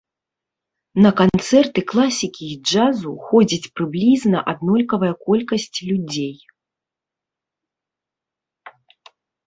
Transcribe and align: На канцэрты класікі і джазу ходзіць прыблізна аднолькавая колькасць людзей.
На 1.05 1.11
канцэрты 1.19 1.83
класікі 1.91 2.43
і 2.55 2.57
джазу 2.67 3.13
ходзіць 3.27 3.71
прыблізна 3.81 4.37
аднолькавая 4.55 5.13
колькасць 5.29 5.81
людзей. 5.93 6.35